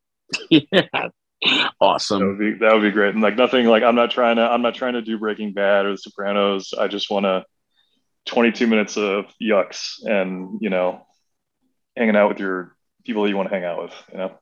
[0.50, 0.60] yeah.
[0.92, 1.12] That
[1.80, 2.26] Awesome.
[2.26, 3.14] would be that would be great.
[3.14, 5.86] And like nothing like I'm not trying to I'm not trying to do Breaking Bad
[5.86, 6.74] or The Sopranos.
[6.78, 7.44] I just want to
[8.26, 11.06] 22 minutes of yucks and you know
[11.96, 13.92] hanging out with your people that you want to hang out with.
[14.12, 14.38] You know.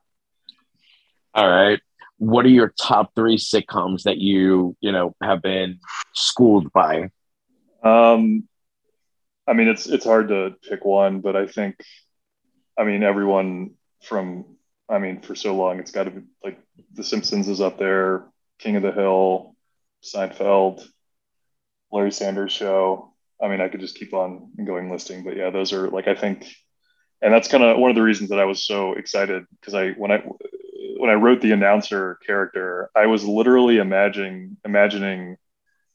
[1.33, 1.79] All right.
[2.17, 5.79] What are your top three sitcoms that you, you know, have been
[6.13, 7.09] schooled by?
[7.83, 8.47] Um,
[9.47, 11.75] I mean, it's it's hard to pick one, but I think,
[12.77, 14.45] I mean, everyone from,
[14.89, 16.59] I mean, for so long, it's got to be like
[16.93, 18.25] The Simpsons is up there,
[18.59, 19.55] King of the Hill,
[20.03, 20.85] Seinfeld,
[21.91, 23.13] Larry Sanders Show.
[23.41, 26.15] I mean, I could just keep on going listing, but yeah, those are like I
[26.15, 26.47] think,
[27.21, 29.91] and that's kind of one of the reasons that I was so excited because I
[29.91, 30.23] when I
[30.99, 35.37] when I wrote the announcer character, I was literally imagining imagining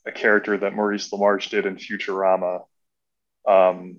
[0.06, 2.64] a character that Maurice LaMarche did in Futurama
[3.48, 3.98] um,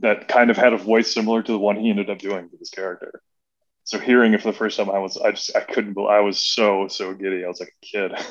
[0.00, 2.56] that kind of had a voice similar to the one he ended up doing for
[2.56, 3.22] this character.
[3.84, 6.20] So hearing it for the first time, I was I just I couldn't believe I
[6.20, 7.44] was so so giddy.
[7.44, 8.12] I was like a kid.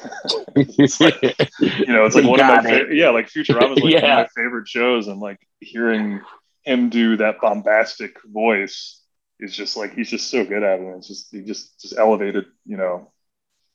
[1.00, 1.22] Like,
[1.60, 4.18] you know, it's like one of my fa- yeah, like Futurama is like one of
[4.18, 6.22] my favorite shows, and like hearing
[6.64, 9.02] him do that bombastic voice
[9.40, 10.96] is just like he's just so good at it.
[10.98, 13.12] It's just he just just elevated, you know,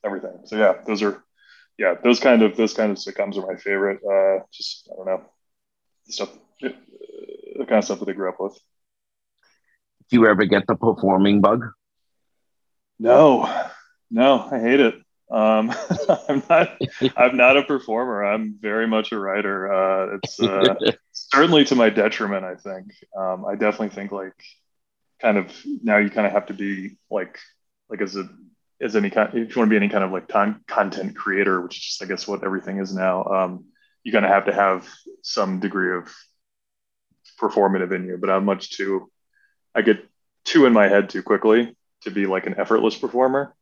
[0.04, 0.40] everything.
[0.44, 1.22] So yeah, those are
[1.78, 4.00] yeah, those kind of those kind of sitcoms are my favorite.
[4.04, 5.22] Uh, just I don't know,
[6.06, 6.74] the stuff, the
[7.66, 8.58] kind of stuff that I grew up with.
[10.10, 11.66] Do you ever get the performing bug?
[12.98, 13.48] No,
[14.10, 14.94] no, I hate it.
[15.30, 15.72] Um,
[16.28, 16.78] I'm not.
[17.16, 18.24] I'm not a performer.
[18.24, 19.72] I'm very much a writer.
[19.72, 20.74] Uh, it's uh,
[21.12, 22.44] certainly to my detriment.
[22.44, 22.92] I think.
[23.16, 24.34] Um, I definitely think like,
[25.20, 25.52] kind of
[25.82, 27.38] now you kind of have to be like,
[27.88, 28.28] like as a
[28.80, 29.30] as any kind.
[29.34, 32.02] If you want to be any kind of like ton, content creator, which is just
[32.02, 33.24] I guess what everything is now.
[33.24, 33.66] Um,
[34.04, 34.88] you kind of have to have
[35.22, 36.08] some degree of
[37.40, 38.16] performative in you.
[38.18, 39.10] But I'm much too.
[39.74, 40.08] I get
[40.44, 43.56] too in my head too quickly to be like an effortless performer.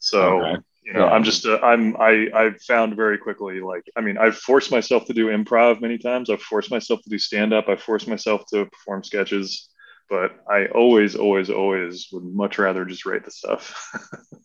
[0.00, 0.62] So Okay.
[0.84, 1.08] you know, Yeah.
[1.08, 5.06] I'm just uh, I'm I I've found very quickly like I mean I've forced myself
[5.06, 6.30] to do improv many times.
[6.30, 7.68] I've forced myself to do stand up.
[7.68, 9.69] I've forced myself to perform sketches.
[10.10, 13.90] But I always, always, always would much rather just write the stuff.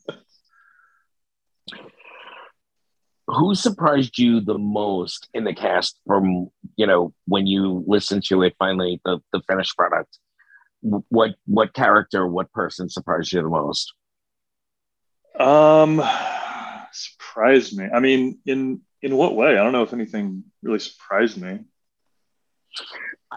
[3.28, 8.44] Who surprised you the most in the cast from you know when you listened to
[8.44, 10.20] it finally the the finished product?
[10.82, 13.92] What what character, what person surprised you the most?
[15.40, 16.04] Um,
[16.92, 17.88] surprised me.
[17.92, 19.58] I mean, in in what way?
[19.58, 21.62] I don't know if anything really surprised me.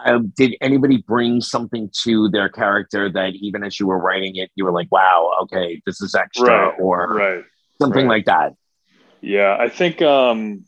[0.05, 4.49] Um, did anybody bring something to their character that even as you were writing it,
[4.55, 7.43] you were like, "Wow, okay, this is extra," right, or right,
[7.81, 8.17] something right.
[8.17, 8.53] like that?
[9.21, 10.01] Yeah, I think.
[10.01, 10.65] um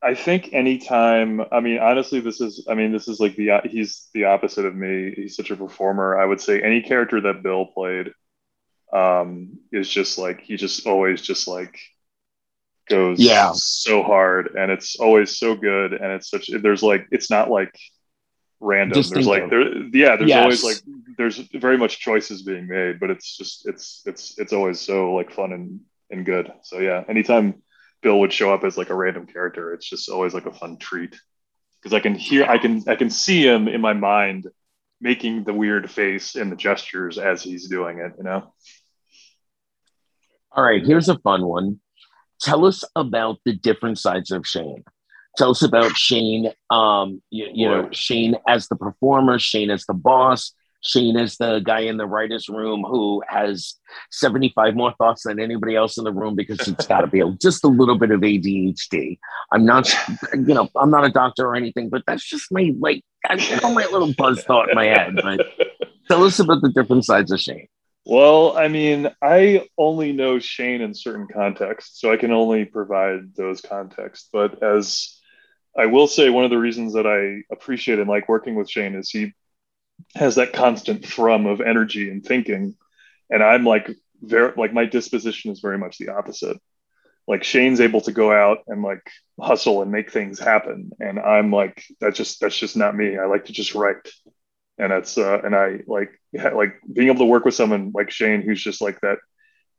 [0.00, 1.40] I think anytime.
[1.50, 2.66] I mean, honestly, this is.
[2.70, 3.60] I mean, this is like the.
[3.64, 5.12] He's the opposite of me.
[5.16, 6.18] He's such a performer.
[6.18, 8.12] I would say any character that Bill played,
[8.92, 11.80] um, is just like he just always just like
[12.88, 13.52] goes yeah.
[13.54, 17.72] so hard and it's always so good and it's such there's like it's not like
[18.60, 19.02] random.
[19.02, 20.42] There's like there yeah there's yes.
[20.42, 20.76] always like
[21.16, 25.32] there's very much choices being made but it's just it's it's it's always so like
[25.32, 26.52] fun and and good.
[26.62, 27.62] So yeah anytime
[28.02, 30.78] bill would show up as like a random character it's just always like a fun
[30.78, 31.18] treat.
[31.80, 34.48] Because i can hear i can i can see him in my mind
[35.00, 38.52] making the weird face and the gestures as he's doing it you know?
[40.50, 41.80] All right here's a fun one
[42.40, 44.84] tell us about the different sides of Shane.
[45.36, 49.94] Tell us about Shane, um, you, you know, Shane as the performer, Shane as the
[49.94, 53.74] boss, Shane as the guy in the writer's room who has
[54.10, 57.64] 75 more thoughts than anybody else in the room because it's got to be just
[57.64, 59.18] a little bit of ADHD.
[59.52, 59.92] I'm not,
[60.32, 63.72] you know, I'm not a doctor or anything, but that's just my, like, I know
[63.72, 65.16] my little buzz thought in my head.
[65.16, 65.46] But
[66.08, 67.68] tell us about the different sides of Shane.
[68.08, 73.34] Well, I mean, I only know Shane in certain contexts, so I can only provide
[73.34, 74.30] those contexts.
[74.32, 75.20] But as
[75.76, 78.94] I will say, one of the reasons that I appreciate and like working with Shane
[78.94, 79.34] is he
[80.14, 82.76] has that constant thrum of energy and thinking,
[83.28, 83.90] and I'm like
[84.22, 86.56] very like my disposition is very much the opposite.
[87.26, 89.06] Like Shane's able to go out and like
[89.38, 93.18] hustle and make things happen, and I'm like that's just that's just not me.
[93.18, 94.08] I like to just write
[94.78, 98.42] and it's uh, and I like like being able to work with someone like Shane
[98.42, 99.18] who's just like that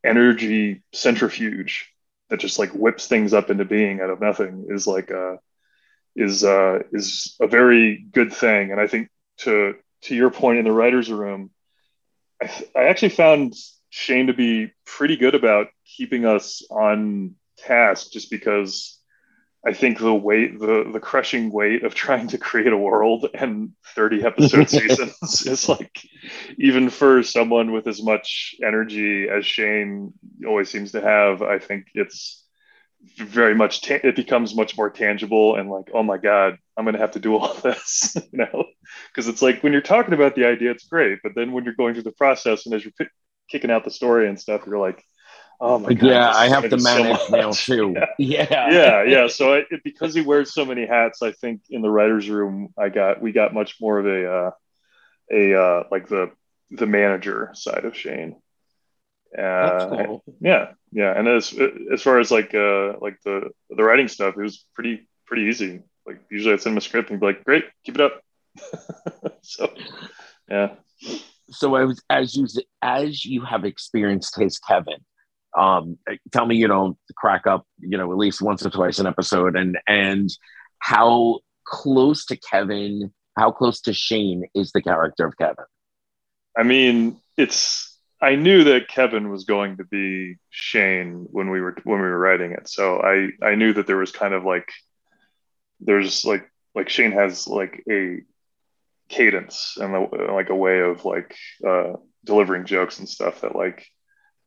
[0.04, 1.92] energy centrifuge
[2.30, 5.38] that just like whips things up into being out of nothing is like uh
[6.16, 8.72] is uh is a very good thing.
[8.72, 9.10] And I think
[9.40, 11.52] to to your point in the writers room
[12.42, 13.54] I, I actually found
[13.90, 18.99] Shane to be pretty good about keeping us on task just because
[19.66, 23.74] I think the weight, the the crushing weight of trying to create a world and
[23.94, 26.02] 30 episode seasons is like,
[26.58, 30.14] even for someone with as much energy as Shane
[30.48, 32.46] always seems to have, I think it's
[33.18, 36.96] very much, ta- it becomes much more tangible and like, oh my God, I'm going
[36.96, 38.66] to have to do all this, you know?
[39.10, 41.20] Because it's like when you're talking about the idea, it's great.
[41.22, 43.08] But then when you're going through the process and as you're p-
[43.50, 45.04] kicking out the story and stuff, you're like,
[45.62, 46.08] Oh my god!
[46.08, 47.94] Yeah, I have to manage so now too.
[48.18, 49.04] Yeah, yeah, yeah.
[49.04, 49.28] yeah.
[49.28, 52.90] So I, because he wears so many hats, I think in the writers' room, I
[52.90, 54.52] got we got much more of a uh,
[55.32, 56.32] a uh, like the
[56.72, 58.38] the manager side of Shane.
[59.38, 60.24] Uh, cool.
[60.40, 61.18] Yeah, yeah.
[61.18, 61.54] And as
[61.92, 65.82] as far as like uh like the the writing stuff, it was pretty pretty easy.
[66.06, 68.22] Like usually I'd send him a script and be like, "Great, keep it up."
[69.42, 69.72] so,
[70.50, 70.76] yeah.
[71.52, 72.48] So as as you
[72.82, 75.06] as you have experienced his Kevin,
[75.58, 75.98] um,
[76.32, 79.56] tell me you don't crack up, you know, at least once or twice an episode,
[79.56, 80.30] and and
[80.80, 85.66] how close to Kevin, how close to Shane is the character of Kevin?
[86.58, 91.76] I mean, it's I knew that Kevin was going to be Shane when we were
[91.84, 94.70] when we were writing it, so I I knew that there was kind of like
[95.80, 98.20] there's like like Shane has like a
[99.10, 101.36] cadence and like a way of like
[101.68, 103.86] uh, delivering jokes and stuff that like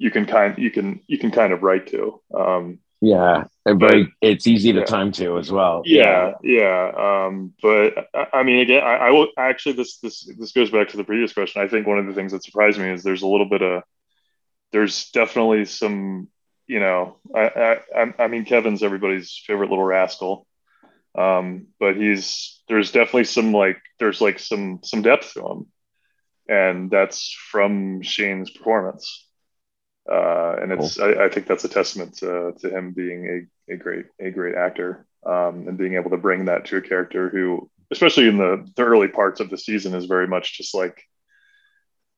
[0.03, 2.21] you can kind you can you can kind of write to.
[2.37, 4.85] Um, yeah, and very but, it's easy to yeah.
[4.85, 5.83] time to as well.
[5.85, 6.91] Yeah, yeah.
[6.97, 10.97] Um, but I mean, again, I, I, will actually this this this goes back to
[10.97, 11.63] the previous question.
[11.63, 13.85] I think one of the things that surprised me is there's a little bit of
[14.73, 16.29] there's definitely some
[16.67, 20.49] you know I I, I mean Kevin's everybody's favorite little rascal.
[21.17, 25.67] Um, but he's there's definitely some like there's like some some depth to him,
[26.49, 29.29] and that's from Shane's performance.
[30.11, 31.15] Uh, and it's cool.
[31.19, 34.57] I, I, think that's a testament to, to him being a, a great a great
[34.57, 38.69] actor um, and being able to bring that to a character who especially in the,
[38.75, 41.05] the early parts of the season is very much just like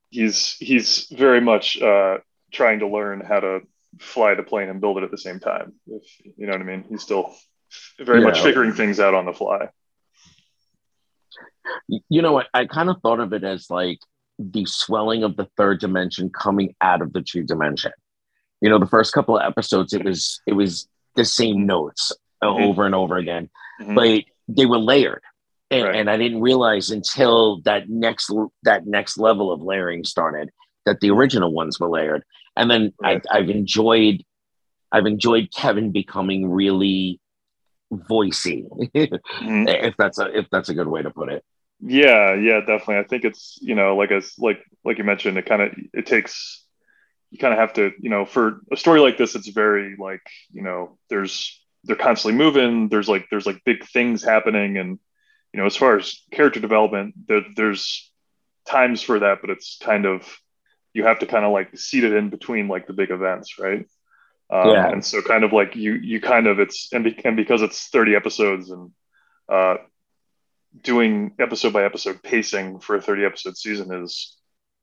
[0.09, 2.19] he's he's very much uh,
[2.51, 3.61] trying to learn how to
[3.99, 6.03] fly the plane and build it at the same time if
[6.37, 7.33] you know what i mean he's still
[8.01, 8.27] very yeah.
[8.27, 9.69] much figuring things out on the fly
[12.09, 12.47] You know what?
[12.53, 13.99] I kind of thought of it as like
[14.39, 17.93] the swelling of the third dimension coming out of the two dimension.
[18.61, 22.63] You know, the first couple of episodes, it was it was the same notes mm-hmm.
[22.63, 23.95] over and over again, mm-hmm.
[23.95, 25.23] but they were layered.
[25.71, 25.97] And, right.
[25.97, 28.31] and, I didn't realize until that next
[28.65, 30.51] that next level of layering started
[30.85, 32.23] that the original ones were layered.
[32.57, 33.25] And then right.
[33.31, 34.23] I, I've enjoyed
[34.93, 37.21] I've enjoyed Kevin becoming really
[37.93, 39.69] voicey, mm-hmm.
[39.69, 41.45] if that's a if that's a good way to put it.
[41.87, 42.99] Yeah, yeah, definitely.
[42.99, 46.07] I think it's you know like as like like you mentioned, it kind of it
[46.07, 46.65] takes
[47.31, 50.23] you kind of have to you know for a story like this, it's very like
[50.51, 52.89] you know there's they're constantly moving.
[52.89, 54.99] There's like there's like big things happening, and
[55.53, 58.11] you know as far as character development, there, there's
[58.67, 60.39] times for that, but it's kind of
[60.95, 63.87] you have to kind of like seat it in between like the big events, right?
[64.49, 64.89] Um, yeah.
[64.89, 67.89] And so kind of like you you kind of it's and, be, and because it's
[67.89, 68.91] 30 episodes and
[69.53, 69.77] uh,
[70.83, 74.37] doing episode by episode pacing for a 30 episode season is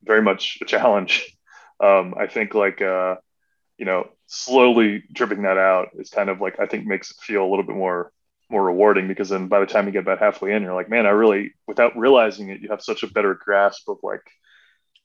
[0.04, 1.38] very much a challenge.
[1.84, 3.16] Um, I think like uh,
[3.80, 7.44] you know slowly dripping that out is kind of like I think makes it feel
[7.44, 8.12] a little bit more
[8.52, 11.08] more rewarding because then by the time you get about halfway in, you're like, man,
[11.08, 14.22] I really without realizing it, you have such a better grasp of like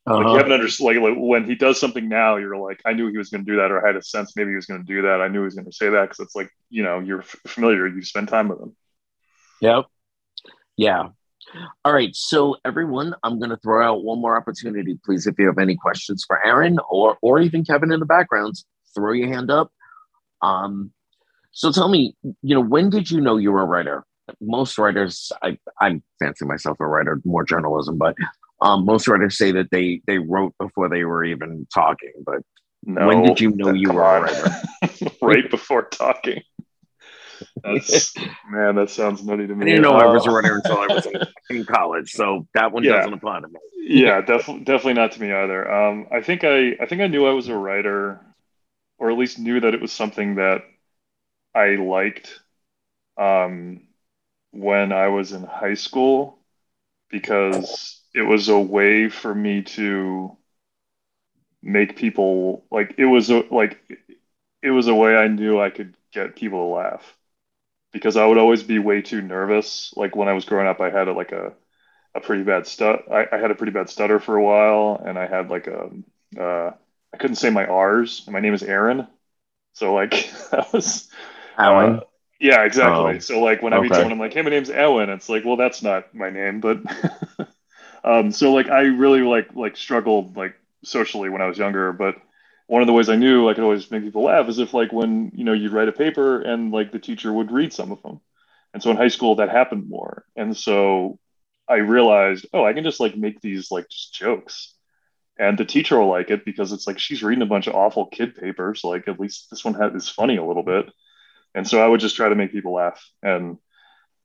[0.06, 0.18] uh-huh.
[0.18, 3.08] Like you haven't understood like, like, when he does something now, you're like, I knew
[3.10, 4.80] he was going to do that, or I had a sense maybe he was going
[4.80, 5.20] to do that.
[5.20, 7.36] I knew he was going to say that because it's like you know you're f-
[7.46, 8.76] familiar, you spend time with him.
[9.60, 9.86] Yep.
[10.76, 11.08] Yeah.
[11.84, 12.14] All right.
[12.14, 15.26] So everyone, I'm going to throw out one more opportunity, please.
[15.26, 19.12] If you have any questions for Aaron or or even Kevin in the backgrounds, throw
[19.12, 19.70] your hand up.
[20.42, 20.92] Um.
[21.52, 24.04] So tell me, you know, when did you know you were a writer?
[24.40, 28.14] Most writers, I I fancy myself a writer, more journalism, but
[28.60, 32.12] um, most writers say that they they wrote before they were even talking.
[32.24, 32.42] But
[32.84, 34.50] no, when did you know you were a writer?
[35.22, 36.42] right before talking.
[37.62, 38.16] That's
[38.50, 39.62] man, that sounds nutty to me.
[39.62, 41.22] I didn't know uh, I was a runner until I was in,
[41.58, 42.96] in college, so that one yeah.
[42.96, 43.60] doesn't apply to me.
[43.76, 45.70] yeah, definitely, definitely not to me either.
[45.70, 48.20] Um, I think I, I think I knew I was a writer,
[48.98, 50.62] or at least knew that it was something that
[51.54, 52.40] I liked.
[53.18, 53.80] Um,
[54.50, 56.38] when I was in high school,
[57.10, 60.36] because it was a way for me to
[61.62, 63.78] make people like it was a like
[64.62, 67.16] it was a way I knew I could get people to laugh
[67.96, 69.92] because I would always be way too nervous.
[69.96, 71.52] Like when I was growing up, I had a, like a
[72.14, 73.10] a pretty bad stut.
[73.12, 75.90] I, I, had a pretty bad stutter for a while, and I had like a
[76.38, 76.70] uh,
[77.12, 78.26] I couldn't say my R's.
[78.26, 79.06] My name is Aaron,
[79.74, 81.08] so like that was
[81.58, 81.96] Alan.
[81.96, 82.00] Uh,
[82.40, 83.16] yeah, exactly.
[83.16, 85.44] Oh, so like when I meet someone, I'm like, "Hey, my name's Owen." It's like,
[85.44, 86.78] well, that's not my name, but
[88.06, 90.54] Um, so like I really like like struggled like
[90.84, 92.14] socially when I was younger, but
[92.66, 94.92] one of the ways I knew I could always make people laugh is if like
[94.92, 98.02] when you know you'd write a paper and like the teacher would read some of
[98.02, 98.20] them,
[98.74, 101.18] and so in high school that happened more, and so
[101.68, 104.74] I realized oh I can just like make these like just jokes,
[105.38, 108.06] and the teacher will like it because it's like she's reading a bunch of awful
[108.06, 108.82] kid papers.
[108.84, 110.86] Like at least this one has, is funny a little bit,
[111.54, 113.58] and so I would just try to make people laugh, and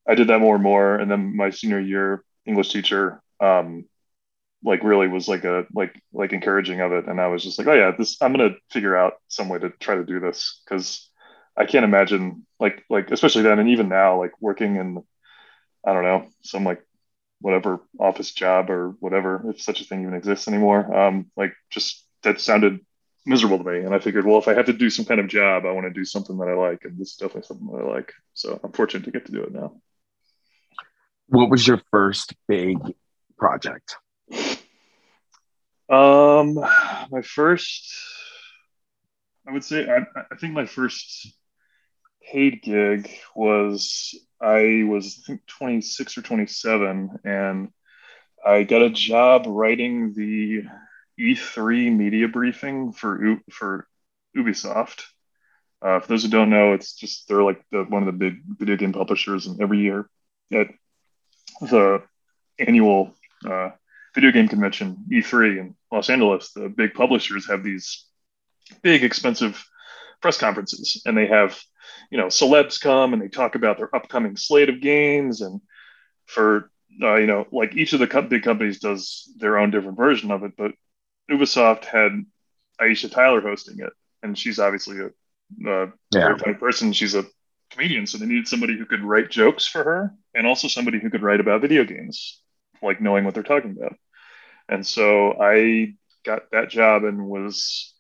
[0.08, 3.86] I did that more and more, and then my senior year English teacher um,
[4.64, 7.08] like really was like a like like encouraging of it.
[7.08, 9.70] And i was just like oh yeah this i'm gonna figure out some way to
[9.70, 10.62] try to do this.
[10.66, 11.10] Because
[11.58, 15.04] i can't imagine like like especially then and even now like working in
[15.86, 16.84] i don't know some like
[17.42, 20.96] whatever office job or whatever if such a thing even exists anymore.
[20.96, 22.80] Um like just that sounded
[23.26, 23.80] miserable to me.
[23.80, 25.88] And i figured well if i have to do some kind of job i want
[25.88, 26.82] to do something that i like.
[26.84, 28.14] And this is definitely something that i like.
[28.34, 29.82] So i'm fortunate to get to do it now.
[31.28, 32.78] What was your first big
[33.38, 33.96] project?
[35.92, 37.94] Um, my first,
[39.48, 41.34] I would say, I, I think my first
[42.32, 47.70] paid gig was I was I think 26 or 27, and
[48.46, 50.64] I got a job writing the
[51.20, 53.88] E3 media briefing for for
[54.38, 55.04] Ubisoft.
[55.82, 58.36] Uh, for those who don't know, it's just they're like the, one of the big
[58.58, 60.10] video game publishers, and every year
[60.54, 60.68] at
[61.62, 62.04] the
[62.60, 63.14] annual
[63.50, 63.72] uh,
[64.16, 68.06] video game convention, E3 in Los Angeles, the big publishers have these
[68.82, 69.64] big, expensive
[70.22, 71.60] press conferences, and they have,
[72.10, 75.62] you know, celebs come and they talk about their upcoming slate of games, and
[76.26, 76.72] for
[77.02, 80.32] uh, you know, like each of the co- big companies does their own different version
[80.32, 80.72] of it, but
[81.30, 82.26] Ubisoft had
[82.80, 86.28] Aisha Tyler hosting it, and she's obviously a, a yeah.
[86.28, 86.94] very funny person.
[86.94, 87.26] She's a
[87.72, 91.10] comedian, so they needed somebody who could write jokes for her, and also somebody who
[91.10, 92.42] could write about video games
[92.82, 93.96] like knowing what they're talking about.
[94.72, 95.96] And so I
[96.26, 97.94] got that job and was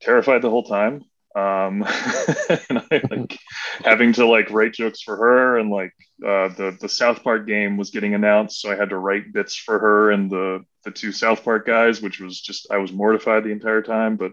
[0.00, 1.04] terrified the whole time.
[1.34, 1.82] um,
[2.68, 3.38] and I, like
[3.84, 7.78] having to like write jokes for her and like uh, the the South Park game
[7.78, 11.12] was getting announced, so I had to write bits for her and the the two
[11.12, 14.16] South Park guys, which was just I was mortified the entire time.
[14.16, 14.32] But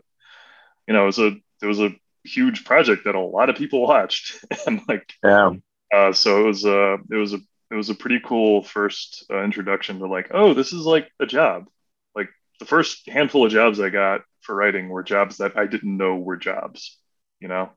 [0.87, 3.81] you know, it was a it was a huge project that a lot of people
[3.81, 5.51] watched, and like yeah.
[5.93, 7.39] Uh, so it was a it was a
[7.71, 11.25] it was a pretty cool first uh, introduction to like oh this is like a
[11.25, 11.67] job
[12.15, 15.97] like the first handful of jobs I got for writing were jobs that I didn't
[15.97, 16.97] know were jobs,
[17.39, 17.69] you know.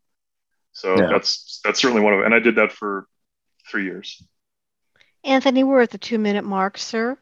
[0.73, 1.09] So yeah.
[1.11, 3.07] that's that's certainly one of them, and I did that for
[3.71, 4.23] three years.
[5.25, 7.19] Anthony, we're at the two minute mark, sir.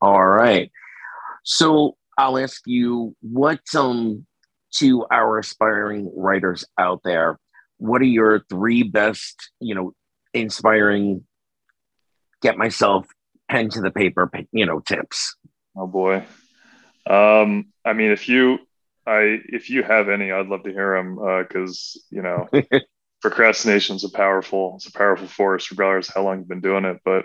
[0.00, 0.70] All right.
[1.44, 4.26] So I'll ask you what um
[4.76, 7.38] to our aspiring writers out there,
[7.78, 9.92] what are your three best, you know,
[10.32, 11.24] inspiring
[12.42, 13.06] get myself
[13.48, 15.36] pen to the paper, you know, tips?
[15.76, 16.24] Oh boy.
[17.06, 18.58] Um, I mean, if you,
[19.06, 22.48] I, if you have any, I'd love to hear them because uh, you know,
[23.20, 27.00] procrastination is a powerful, it's a powerful force, regardless how long you've been doing it.
[27.04, 27.24] But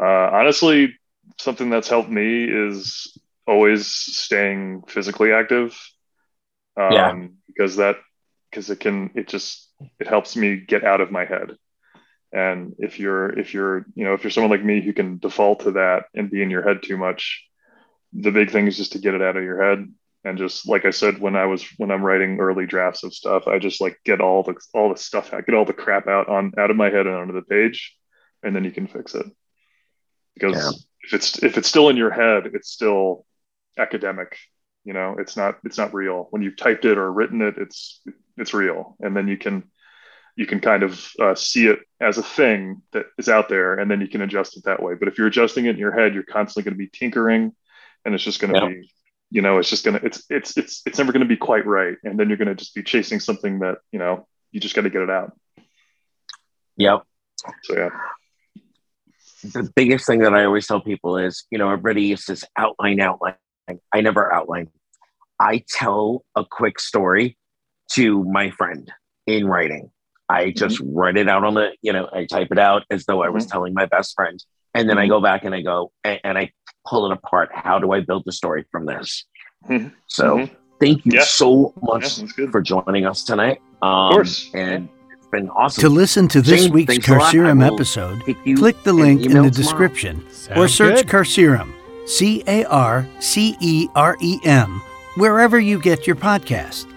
[0.00, 0.94] uh, honestly,
[1.38, 3.16] something that's helped me is
[3.46, 5.78] always staying physically active.
[6.76, 7.26] Um, yeah.
[7.46, 7.96] Because that,
[8.50, 11.56] because it can, it just, it helps me get out of my head.
[12.32, 15.60] And if you're, if you're, you know, if you're someone like me who can default
[15.60, 17.44] to that and be in your head too much,
[18.12, 19.86] the big thing is just to get it out of your head
[20.26, 23.46] and just like I said when I was when I'm writing early drafts of stuff,
[23.46, 26.28] I just like get all the all the stuff out, get all the crap out
[26.28, 27.96] on out of my head and onto the page,
[28.42, 29.26] and then you can fix it.
[30.34, 30.70] Because yeah.
[31.04, 33.24] if it's if it's still in your head, it's still
[33.78, 34.36] academic.
[34.84, 36.26] You know, it's not it's not real.
[36.30, 38.02] When you've typed it or written it, it's
[38.36, 39.62] it's real, and then you can
[40.36, 43.90] you can kind of uh, see it as a thing that is out there, and
[43.90, 44.94] then you can adjust it that way.
[44.94, 47.52] But if you're adjusting it in your head, you're constantly going to be tinkering
[48.06, 48.90] and it's just going to be
[49.30, 51.66] you know it's just going to it's it's it's it's never going to be quite
[51.66, 54.74] right and then you're going to just be chasing something that you know you just
[54.74, 55.36] got to get it out.
[56.78, 57.02] Yep.
[57.64, 57.90] So yeah.
[59.52, 63.34] The biggest thing that i always tell people is you know everybody uses outline outline.
[63.92, 64.68] I never outline.
[65.40, 67.36] I tell a quick story
[67.92, 68.90] to my friend
[69.26, 69.90] in writing
[70.28, 70.94] i just mm-hmm.
[70.94, 73.44] write it out on the you know i type it out as though i was
[73.44, 73.52] mm-hmm.
[73.52, 74.42] telling my best friend
[74.76, 75.10] and then I mm-hmm.
[75.10, 76.52] go back and I go and, and, I
[76.86, 77.48] pull it apart.
[77.52, 79.24] How do I build the story from this?
[79.68, 79.88] Mm-hmm.
[80.06, 80.54] So mm-hmm.
[80.80, 81.22] thank you yeah.
[81.22, 83.62] so much yeah, for joining us tonight.
[83.80, 84.50] Um, of course.
[84.52, 85.80] And it's been awesome.
[85.80, 88.22] To listen to this Shane, week's Carcerem episode,
[88.56, 90.24] click the link in the description
[90.54, 91.08] or search good.
[91.08, 91.72] Carcerem,
[92.06, 94.82] C A R C E R E M,
[95.16, 96.92] wherever you get your podcast.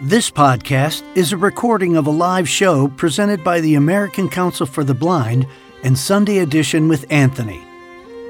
[0.00, 4.82] This podcast is a recording of a live show presented by the American Council for
[4.82, 5.46] the Blind
[5.84, 7.62] and Sunday Edition with Anthony.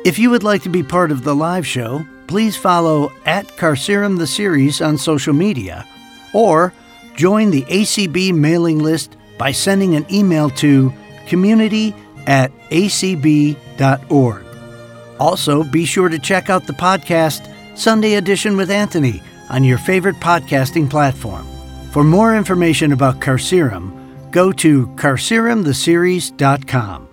[0.05, 4.19] If you would like to be part of the live show, please follow at Carcerem
[4.19, 5.87] the series on social media
[6.35, 6.75] or
[7.15, 10.93] join the ACB mailing list by sending an email to
[11.27, 11.95] community
[12.27, 14.45] at acb.org.
[15.19, 17.49] Also, be sure to check out the podcast
[17.79, 21.47] Sunday Edition with Anthony on your favorite podcasting platform.
[21.93, 27.12] For more information about Carcerem, go to carceremtheseries.com.